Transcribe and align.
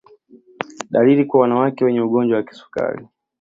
Dalili 0.91 1.25
kwa 1.25 1.39
wanawake 1.41 1.85
wenye 1.85 2.01
ugonjwa 2.01 2.37
wa 2.37 2.43
kisukari 2.43 3.07